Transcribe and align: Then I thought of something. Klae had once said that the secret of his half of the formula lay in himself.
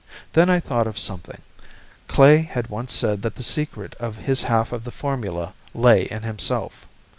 Then 0.33 0.49
I 0.49 0.59
thought 0.59 0.87
of 0.87 0.97
something. 0.97 1.39
Klae 2.09 2.37
had 2.47 2.71
once 2.71 2.91
said 2.91 3.21
that 3.21 3.35
the 3.35 3.43
secret 3.43 3.93
of 3.99 4.15
his 4.17 4.41
half 4.41 4.71
of 4.71 4.83
the 4.83 4.89
formula 4.89 5.53
lay 5.75 6.01
in 6.05 6.23
himself. 6.23 6.87